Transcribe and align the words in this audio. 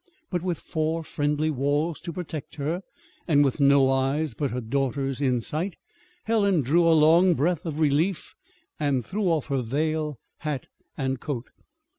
But 0.31 0.41
with 0.41 0.57
four 0.57 1.03
friendly 1.03 1.51
walls 1.51 1.99
to 1.99 2.11
protect 2.11 2.55
her, 2.55 2.81
and 3.27 3.45
with 3.45 3.59
no 3.59 3.87
eyes 3.87 4.33
but 4.33 4.49
her 4.49 4.59
daughter's 4.59 5.21
in 5.21 5.41
sight, 5.41 5.75
Helen 6.23 6.61
drew 6.63 6.87
a 6.87 6.93
long 6.97 7.35
breath 7.35 7.67
of 7.67 7.79
relief, 7.79 8.33
and 8.79 9.05
threw 9.05 9.25
off 9.25 9.45
her 9.45 9.61
veil, 9.61 10.17
hat, 10.39 10.65
and 10.97 11.19
coat. 11.19 11.49